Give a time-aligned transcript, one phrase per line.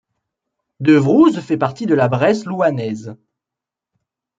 [0.79, 3.15] Devrouze fait partie de la Bresse louhannaise.